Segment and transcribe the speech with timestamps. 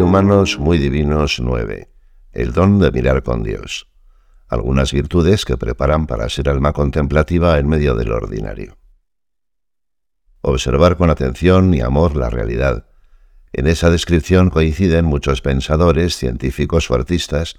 [0.00, 1.90] humanos, muy divinos 9.
[2.32, 3.88] El don de mirar con Dios.
[4.48, 8.76] Algunas virtudes que preparan para ser alma contemplativa en medio del ordinario.
[10.40, 12.86] Observar con atención y amor la realidad.
[13.52, 17.56] En esa descripción coinciden muchos pensadores, científicos o artistas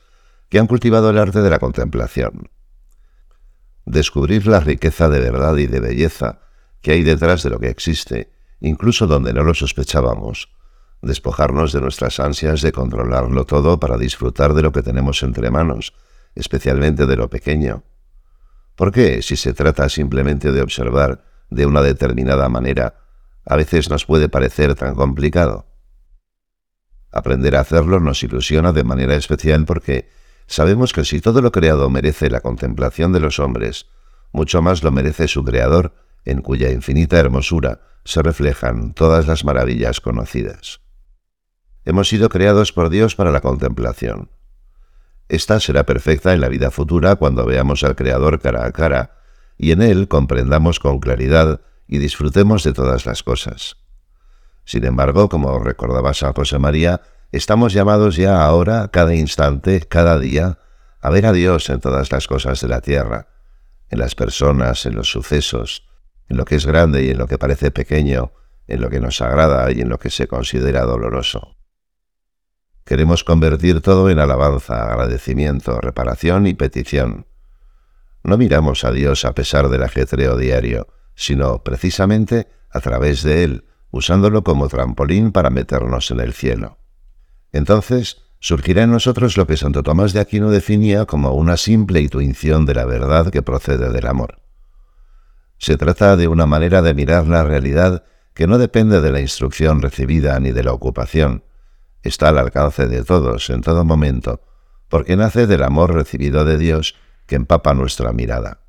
[0.49, 2.49] que han cultivado el arte de la contemplación.
[3.85, 6.41] Descubrir la riqueza de verdad y de belleza
[6.81, 10.49] que hay detrás de lo que existe, incluso donde no lo sospechábamos,
[11.01, 15.93] despojarnos de nuestras ansias de controlarlo todo para disfrutar de lo que tenemos entre manos,
[16.35, 17.83] especialmente de lo pequeño.
[18.75, 22.95] ¿Por qué, si se trata simplemente de observar de una determinada manera,
[23.45, 25.67] a veces nos puede parecer tan complicado?
[27.11, 30.09] Aprender a hacerlo nos ilusiona de manera especial porque
[30.47, 33.87] sabemos que si todo lo creado merece la contemplación de los hombres,
[34.31, 39.99] mucho más lo merece su Creador, en cuya infinita hermosura se reflejan todas las maravillas
[39.99, 40.80] conocidas.
[41.83, 44.29] Hemos sido creados por Dios para la contemplación.
[45.29, 49.17] Esta será perfecta en la vida futura cuando veamos al Creador cara a cara
[49.57, 53.77] y en Él comprendamos con claridad y disfrutemos de todas las cosas.
[54.63, 60.59] Sin embargo, como recordaba San José María, estamos llamados ya ahora, cada instante, cada día,
[60.99, 63.27] a ver a Dios en todas las cosas de la tierra,
[63.89, 65.87] en las personas, en los sucesos,
[66.29, 68.33] en lo que es grande y en lo que parece pequeño,
[68.67, 71.57] en lo que nos agrada y en lo que se considera doloroso.
[72.91, 77.25] Queremos convertir todo en alabanza, agradecimiento, reparación y petición.
[78.21, 83.63] No miramos a Dios a pesar del ajetreo diario, sino precisamente a través de Él,
[83.91, 86.79] usándolo como trampolín para meternos en el cielo.
[87.53, 92.65] Entonces surgirá en nosotros lo que Santo Tomás de Aquino definía como una simple intuición
[92.65, 94.41] de la verdad que procede del amor.
[95.59, 98.03] Se trata de una manera de mirar la realidad
[98.33, 101.45] que no depende de la instrucción recibida ni de la ocupación,
[102.03, 104.41] está al alcance de todos en todo momento,
[104.89, 106.95] porque nace del amor recibido de Dios
[107.27, 108.61] que empapa nuestra mirada.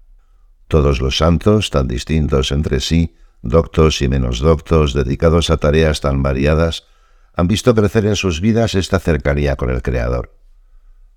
[0.68, 6.22] Todos los santos, tan distintos entre sí, doctos y menos doctos, dedicados a tareas tan
[6.22, 6.84] variadas,
[7.34, 10.36] han visto crecer en sus vidas esta cercanía con el Creador.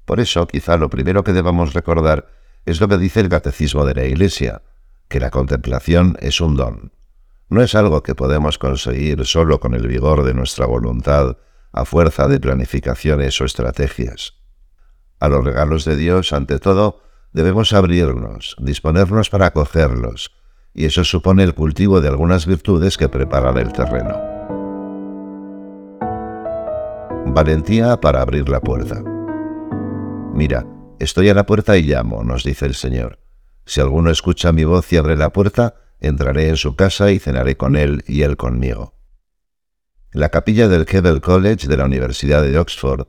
[0.06, 2.28] Por eso, quizá lo primero que debamos recordar
[2.66, 4.62] es lo que dice el Catecismo de la Iglesia,
[5.08, 6.92] que la contemplación es un don.
[7.50, 11.38] No es algo que podemos conseguir solo con el vigor de nuestra voluntad
[11.76, 14.36] a fuerza de planificaciones o estrategias.
[15.20, 17.02] A los regalos de Dios, ante todo,
[17.34, 20.32] debemos abrirnos, disponernos para acogerlos,
[20.74, 24.16] y eso supone el cultivo de algunas virtudes que preparan el terreno.
[27.26, 29.04] Valentía para abrir la puerta.
[30.34, 30.66] Mira,
[31.00, 33.20] estoy a la puerta y llamo, nos dice el Señor.
[33.66, 37.58] Si alguno escucha mi voz y abre la puerta, entraré en su casa y cenaré
[37.58, 38.96] con él y él conmigo.
[40.16, 43.06] En la capilla del Keble College de la Universidad de Oxford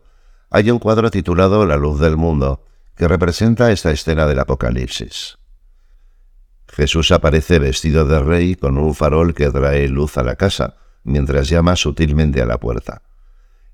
[0.50, 2.64] hay un cuadro titulado La luz del mundo,
[2.96, 5.38] que representa esta escena del Apocalipsis.
[6.66, 11.48] Jesús aparece vestido de rey con un farol que trae luz a la casa, mientras
[11.48, 13.02] llama sutilmente a la puerta.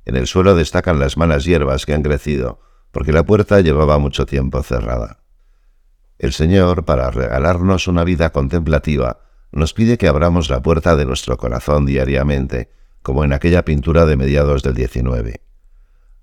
[0.05, 2.61] En el suelo destacan las malas hierbas que han crecido,
[2.91, 5.21] porque la puerta llevaba mucho tiempo cerrada.
[6.19, 9.21] El Señor, para regalarnos una vida contemplativa,
[9.53, 14.17] nos pide que abramos la puerta de nuestro corazón diariamente, como en aquella pintura de
[14.17, 15.41] mediados del XIX.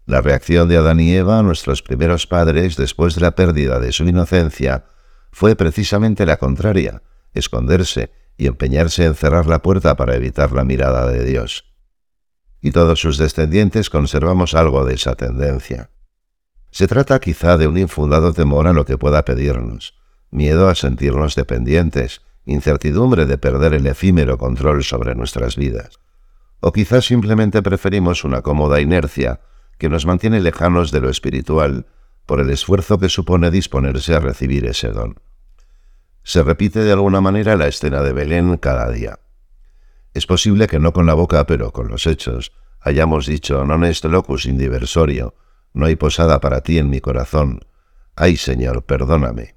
[0.06, 4.06] La reacción de Adán y Eva, nuestros primeros padres, después de la pérdida de su
[4.06, 4.85] inocencia,
[5.31, 7.03] fue precisamente la contraria,
[7.34, 11.66] esconderse y empeñarse en cerrar la puerta para evitar la mirada de Dios.
[12.62, 15.91] Y todos sus descendientes conservamos algo de esa tendencia.
[16.72, 19.94] Se trata quizá de un infundado temor a lo que pueda pedirnos,
[20.31, 26.00] miedo a sentirnos dependientes, incertidumbre de perder el efímero control sobre nuestras vidas.
[26.59, 29.39] O quizás simplemente preferimos una cómoda inercia
[29.77, 31.85] que nos mantiene lejanos de lo espiritual
[32.25, 35.19] por el esfuerzo que supone disponerse a recibir ese don.
[36.23, 39.19] Se repite de alguna manera la escena de Belén cada día.
[40.13, 42.51] Es posible que no con la boca, pero con los hechos,
[42.81, 45.33] hayamos dicho non est locus indiversorio,
[45.73, 47.62] no hay posada para ti en mi corazón.
[48.15, 49.55] Ay, Señor, perdóname.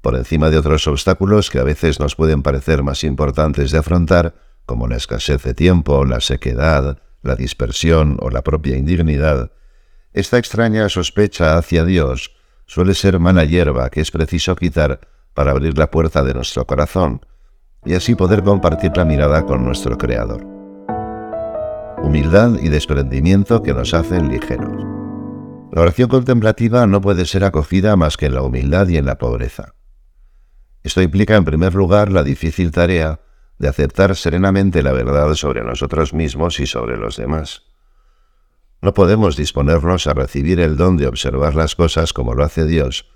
[0.00, 4.34] Por encima de otros obstáculos que a veces nos pueden parecer más importantes de afrontar,
[4.70, 9.50] como la escasez de tiempo, la sequedad, la dispersión o la propia indignidad,
[10.12, 12.36] esta extraña sospecha hacia Dios
[12.66, 15.00] suele ser mala hierba que es preciso quitar
[15.34, 17.26] para abrir la puerta de nuestro corazón
[17.84, 20.46] y así poder compartir la mirada con nuestro Creador.
[22.04, 24.84] Humildad y desprendimiento que nos hacen ligeros.
[25.72, 29.18] La oración contemplativa no puede ser acogida más que en la humildad y en la
[29.18, 29.74] pobreza.
[30.84, 33.18] Esto implica en primer lugar la difícil tarea
[33.60, 37.64] de aceptar serenamente la verdad sobre nosotros mismos y sobre los demás.
[38.80, 43.06] No podemos disponernos a recibir el don de observar las cosas como lo hace Dios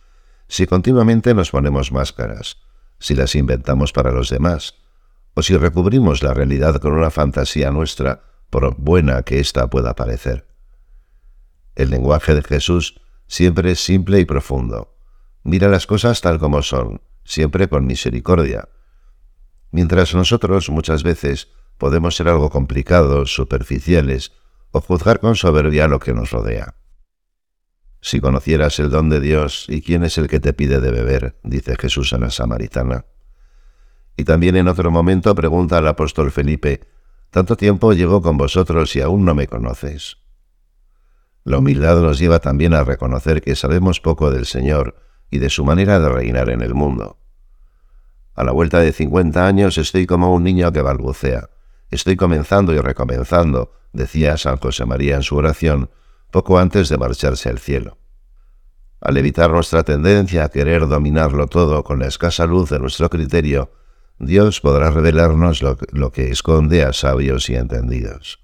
[0.47, 2.59] si continuamente nos ponemos máscaras,
[2.99, 4.75] si las inventamos para los demás,
[5.33, 10.47] o si recubrimos la realidad con una fantasía nuestra, por buena que ésta pueda parecer.
[11.75, 14.95] El lenguaje de Jesús siempre es simple y profundo.
[15.43, 18.69] Mira las cosas tal como son, siempre con misericordia.
[19.75, 21.49] Mientras nosotros muchas veces
[21.79, 24.31] podemos ser algo complicados, superficiales,
[24.71, 26.77] o juzgar con soberbia lo que nos rodea.
[28.01, 31.41] Si conocieras el don de Dios y quién es el que te pide de beber,
[31.43, 33.07] dice Jesús a la samaritana.
[34.17, 36.87] Y también en otro momento pregunta al apóstol Felipe,
[37.31, 40.19] tanto tiempo llevo con vosotros y aún no me conocéis.
[41.43, 44.95] La humildad nos lleva también a reconocer que sabemos poco del Señor
[45.33, 47.24] y de su manera de reinar en el mundo.
[48.35, 51.51] A la vuelta de cincuenta años estoy como un niño que balbucea.
[51.91, 55.91] Estoy comenzando y recomenzando, decía San José María en su oración,
[56.33, 57.99] poco antes de marcharse al cielo.
[59.01, 63.71] Al evitar nuestra tendencia a querer dominarlo todo con la escasa luz de nuestro criterio,
[64.19, 68.41] Dios podrá revelarnos lo, lo, que esconde a sabios y entendidos.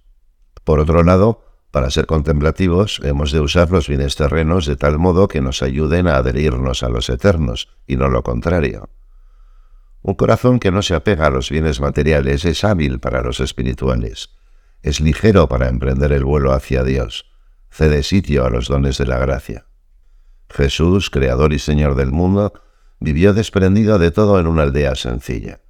[0.62, 1.42] Por otro lado,
[1.72, 6.06] para ser contemplativos hemos de usar los bienes terrenos de tal modo que nos ayuden
[6.06, 8.88] a adherirnos a los eternos, y no lo contrario.
[10.02, 14.30] Un corazón que no se apega a los bienes materiales es hábil para los espirituales,
[14.82, 17.30] es ligero para emprender el vuelo hacia Dios,
[17.70, 19.66] cede sitio a los dones de la gracia.
[20.48, 22.52] Jesús, Creador y Señor del mundo,
[23.02, 25.62] Vivió desprendido de todo en una aldea sencilla.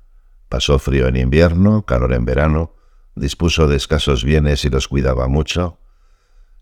[0.49, 2.75] Pasó frío en invierno, calor en verano,
[3.15, 5.79] dispuso de escasos bienes y los cuidaba mucho.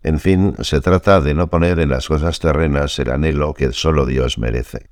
[0.03, 4.05] En fin, se trata de no poner en las cosas terrenas el anhelo que sólo
[4.05, 4.91] Dios merece.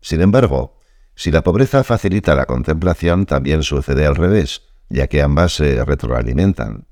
[0.00, 0.78] Sin embargo,
[1.14, 6.86] si la pobreza facilita la contemplación, también sucede al revés, ya que ambas se retroalimentan.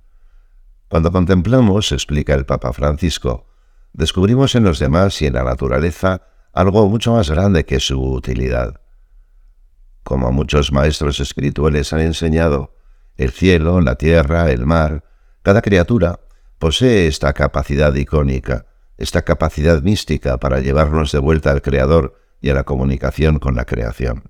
[0.89, 3.47] Cuando contemplamos, explica el Papa Francisco,
[3.93, 6.23] descubrimos en los demás y en la naturaleza
[6.53, 8.81] algo mucho más grande que su utilidad.
[10.03, 12.75] Como muchos maestros espirituales han enseñado,
[13.17, 15.05] el cielo, la tierra, el mar,
[15.43, 16.21] cada criatura
[16.59, 18.67] posee esta capacidad icónica,
[18.99, 23.65] esta capacidad mística para llevarnos de vuelta al Creador y a la comunicación con la
[23.65, 24.25] creación.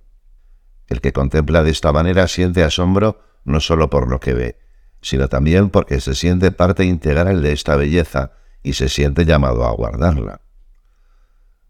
[0.87, 4.59] El que contempla de esta manera siente asombro no sólo por lo que ve,
[5.01, 9.73] sino también porque se siente parte integral de esta belleza y se siente llamado a
[9.73, 10.43] guardarla.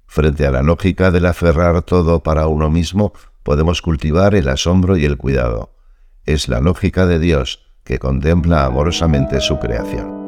[0.06, 5.04] Frente a la lógica del aferrar todo para uno mismo, podemos cultivar el asombro y
[5.04, 5.76] el cuidado.
[6.24, 10.18] Es la lógica de Dios que contempla amorosamente su creación.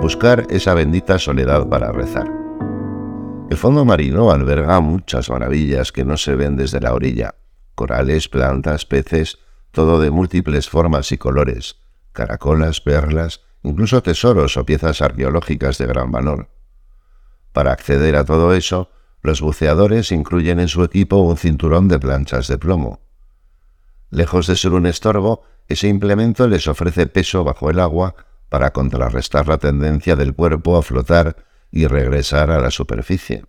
[0.00, 2.49] Buscar esa bendita soledad para rezar.
[3.50, 7.34] El fondo marino alberga muchas maravillas que no se ven desde la orilla.
[7.74, 9.38] Corales, plantas, peces,
[9.72, 11.80] todo de múltiples formas y colores,
[12.12, 16.48] caracolas, perlas, incluso tesoros o piezas arqueológicas de gran valor.
[17.52, 22.46] Para acceder a todo eso, los buceadores incluyen en su equipo un cinturón de planchas
[22.46, 23.00] de plomo.
[24.10, 28.14] Lejos de ser un estorbo, ese implemento les ofrece peso bajo el agua
[28.48, 33.44] para contrarrestar la tendencia del cuerpo a flotar y regresar a la superficie.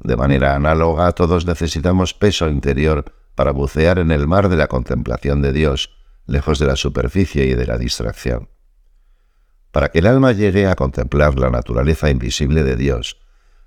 [0.00, 3.04] De manera análoga, todos necesitamos peso interior
[3.34, 7.54] para bucear en el mar de la contemplación de Dios, lejos de la superficie y
[7.54, 8.48] de la distracción.
[9.70, 13.18] Para que el alma llegue a contemplar la naturaleza invisible de Dios,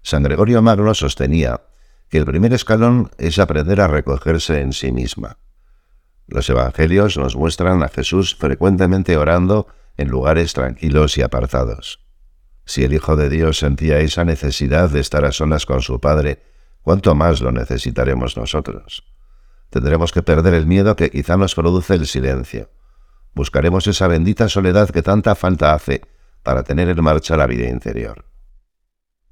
[0.04, 1.62] San Gregorio Magno sostenía
[2.10, 5.40] que el primer escalón es aprender a recogerse en sí misma.
[6.28, 12.05] Los evangelios nos muestran a Jesús frecuentemente orando en lugares tranquilos y apartados.
[12.65, 16.41] Si el Hijo de Dios sentía esa necesidad de estar a solas con su Padre,
[16.81, 19.03] ¿cuánto más lo necesitaremos nosotros?
[19.69, 22.69] Tendremos que perder el miedo que quizá nos produce el silencio.
[23.34, 26.01] Buscaremos esa bendita soledad que tanta falta hace
[26.41, 28.25] para tener en marcha la vida interior.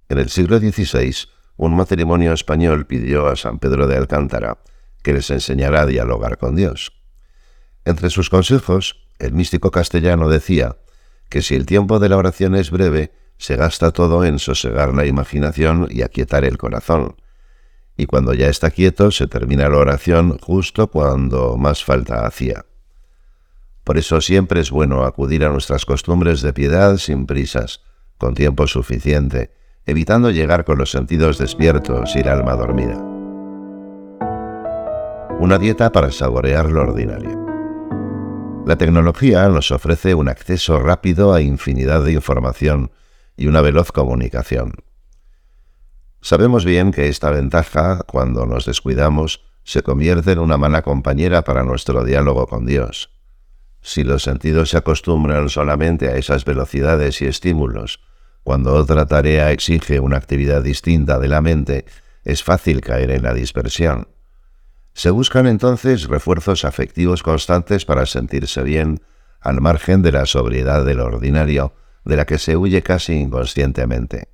[0.09, 1.15] En el siglo XVI,
[1.57, 4.57] un matrimonio español pidió a San Pedro de Alcántara
[5.01, 6.93] que les enseñara a dialogar con Dios.
[7.85, 10.77] Entre sus consejos, el místico castellano decía
[11.29, 13.11] que si el tiempo de la oración es breve,
[13.43, 17.17] se gasta todo en sosegar la imaginación y aquietar el corazón.
[17.97, 22.63] Y cuando ya está quieto, se termina la oración justo cuando más falta hacía.
[23.83, 27.81] Por eso siempre es bueno acudir a nuestras costumbres de piedad sin prisas,
[28.17, 29.51] con tiempo suficiente,
[29.85, 32.97] evitando llegar con los sentidos despiertos y el alma dormida.
[35.41, 37.45] Una dieta para saborear lo ordinario.
[38.65, 42.89] La tecnología nos ofrece un acceso rápido a infinidad de información
[43.37, 44.73] y una veloz comunicación.
[46.21, 51.63] Sabemos bien que esta ventaja, cuando nos descuidamos, se convierte en una mala compañera para
[51.63, 53.09] nuestro diálogo con Dios.
[53.81, 57.99] Si los sentidos se acostumbran solamente a esas velocidades y estímulos,
[58.43, 61.85] cuando otra tarea exige una actividad distinta de la mente,
[62.23, 64.07] es fácil caer en la dispersión.
[64.93, 69.01] Se buscan entonces refuerzos afectivos constantes para sentirse bien,
[69.41, 71.73] al margen de la sobriedad del ordinario,
[72.05, 74.29] de la que se huye casi inconscientemente.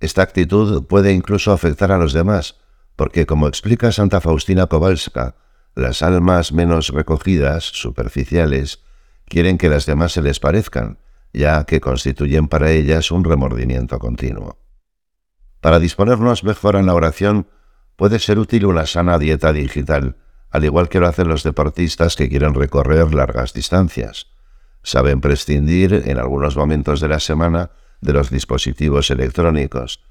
[0.00, 2.56] Esta actitud puede incluso afectar a los demás,
[2.96, 5.36] porque como explica Santa Faustina Kowalska,
[5.74, 8.82] las almas menos recogidas, superficiales,
[9.26, 10.98] quieren que las demás se les parezcan,
[11.32, 14.58] ya que constituyen para ellas un remordimiento continuo.
[15.60, 17.46] Para disponernos mejor en la oración,
[17.96, 20.16] puede ser útil una sana dieta digital,
[20.50, 24.26] al igual que lo hacen los deportistas que quieren recorrer largas distancias.
[24.82, 27.70] Saben prescindir en algunos momentos de la semana
[28.00, 30.02] de los dispositivos electrónicos,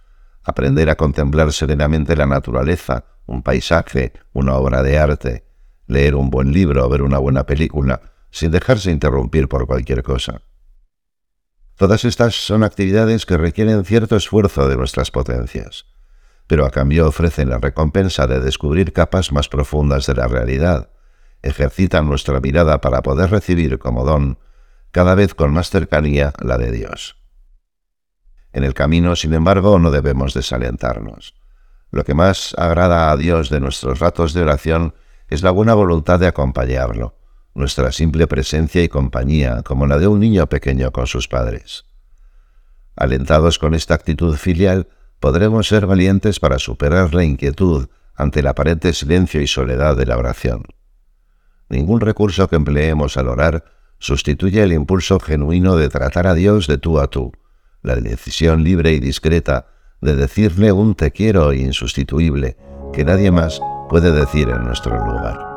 [0.43, 5.45] aprender a contemplar serenamente la naturaleza, un paisaje, una obra de arte,
[5.87, 10.41] leer un buen libro o ver una buena película, sin dejarse interrumpir por cualquier cosa.
[11.75, 15.85] Todas estas son actividades que requieren cierto esfuerzo de nuestras potencias,
[16.45, 20.89] pero a cambio ofrecen la recompensa de descubrir capas más profundas de la realidad,
[21.41, 24.37] ejercitan nuestra mirada para poder recibir como don,
[24.91, 27.17] cada vez con más cercanía, la de Dios.
[28.51, 31.35] En el camino, sin embargo, no debemos desalentarnos.
[31.91, 34.93] Lo que más agrada a Dios de nuestros ratos de oración
[35.27, 37.15] es la buena voluntad de acompañarlo,
[37.53, 41.85] nuestra simple presencia y compañía, como la de un niño pequeño con sus padres.
[42.95, 44.87] Alentados con esta actitud filial,
[45.19, 50.17] podremos ser valientes para superar la inquietud ante el aparente silencio y soledad de la
[50.17, 50.63] oración.
[51.69, 53.63] Ningún recurso que empleemos al orar
[53.99, 57.31] sustituye el impulso genuino de tratar a Dios de tú a tú,
[57.81, 59.67] la decisión libre y discreta
[60.01, 62.57] de decirle un te quiero insustituible
[62.93, 65.48] que nadie más puede decir en nuestro lugar.